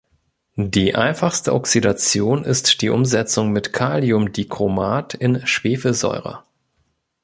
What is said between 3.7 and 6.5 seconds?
Kaliumdichromat in Schwefelsäure.